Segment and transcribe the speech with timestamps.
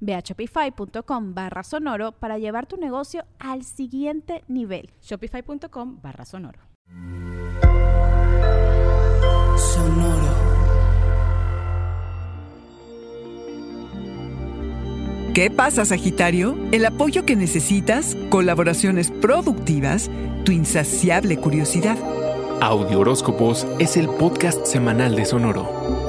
[0.00, 4.90] Ve a shopify.com barra sonoro para llevar tu negocio al siguiente nivel.
[5.02, 6.60] Shopify.com barra sonoro.
[9.56, 10.48] Sonoro.
[15.34, 16.56] ¿Qué pasa, Sagitario?
[16.72, 20.10] El apoyo que necesitas, colaboraciones productivas,
[20.44, 21.96] tu insaciable curiosidad.
[22.60, 26.07] Audio Horóscopos es el podcast semanal de Sonoro.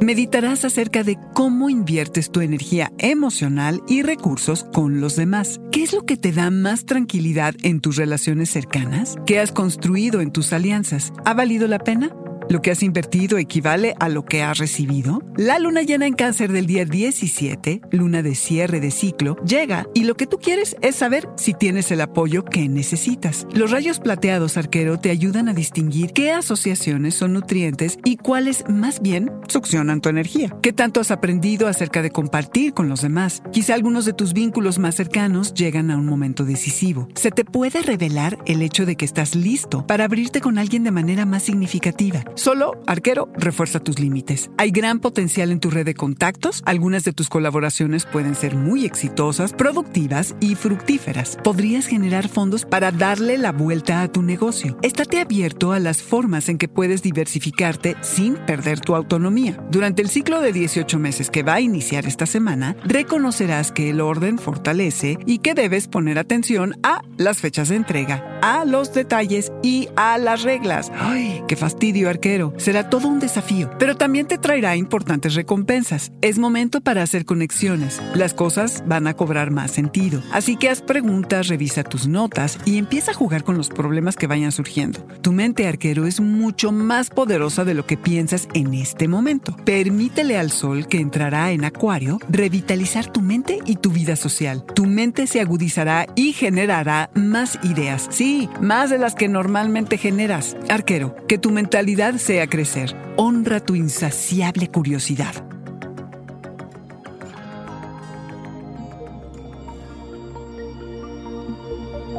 [0.00, 5.60] Meditarás acerca de cómo inviertes tu energía emocional y recursos con los demás.
[5.72, 9.16] ¿Qué es lo que te da más tranquilidad en tus relaciones cercanas?
[9.26, 11.12] ¿Qué has construido en tus alianzas?
[11.24, 12.10] ¿Ha valido la pena?
[12.48, 15.20] ¿Lo que has invertido equivale a lo que has recibido?
[15.36, 20.04] La luna llena en cáncer del día 17, luna de cierre de ciclo, llega y
[20.04, 23.48] lo que tú quieres es saber si tienes el apoyo que necesitas.
[23.52, 29.02] Los rayos plateados arquero te ayudan a distinguir qué asociaciones son nutrientes y cuáles más
[29.02, 30.56] bien succionan tu energía.
[30.62, 33.42] ¿Qué tanto has aprendido acerca de compartir con los demás?
[33.52, 37.08] Quizá algunos de tus vínculos más cercanos llegan a un momento decisivo.
[37.16, 40.92] Se te puede revelar el hecho de que estás listo para abrirte con alguien de
[40.92, 42.24] manera más significativa.
[42.36, 44.50] Solo, arquero, refuerza tus límites.
[44.58, 46.62] Hay gran potencial en tu red de contactos.
[46.66, 51.38] Algunas de tus colaboraciones pueden ser muy exitosas, productivas y fructíferas.
[51.42, 54.76] Podrías generar fondos para darle la vuelta a tu negocio.
[54.82, 59.58] Estate abierto a las formas en que puedes diversificarte sin perder tu autonomía.
[59.70, 64.02] Durante el ciclo de 18 meses que va a iniciar esta semana, reconocerás que el
[64.02, 69.52] orden fortalece y que debes poner atención a las fechas de entrega, a los detalles
[69.62, 70.90] y a las reglas.
[70.98, 72.52] ¡Ay, qué fastidio, arquero!
[72.56, 76.12] Será todo un desafío, pero también te traerá importantes recompensas.
[76.20, 78.00] Es momento para hacer conexiones.
[78.14, 80.22] Las cosas van a cobrar más sentido.
[80.32, 84.26] Así que haz preguntas, revisa tus notas y empieza a jugar con los problemas que
[84.26, 85.06] vayan surgiendo.
[85.22, 89.56] Tu mente arquero es mucho más poderosa de lo que piensas en este momento.
[89.64, 94.64] Permítele al sol que entrará en Acuario revitalizar tu mente y tu vida social.
[94.74, 98.08] Tu mente se agudizará y generará más ideas.
[98.10, 100.56] Sí, más de las que normalmente generas.
[100.68, 102.96] Arquero, que tu mentalidad sea crecer.
[103.16, 105.34] Honra tu insaciable curiosidad.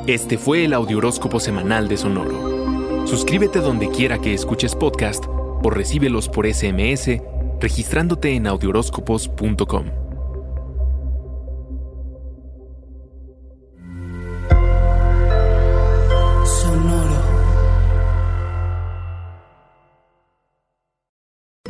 [0.07, 3.05] Este fue el Audioróscopo Semanal de Sonoro.
[3.05, 7.21] Suscríbete donde quiera que escuches podcast o recíbelos por SMS
[7.59, 10.06] registrándote en audioróscopos.com.